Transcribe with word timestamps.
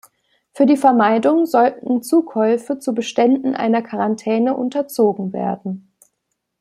Für 0.53 0.65
die 0.65 0.77
Vermeidung 0.77 1.45
sollten 1.45 2.01
Zukäufe 2.01 2.79
zu 2.79 2.95
Beständen 2.95 3.55
einer 3.55 3.83
Quarantäne 3.83 4.57
unterzogen 4.57 5.31
werden. 5.31 5.93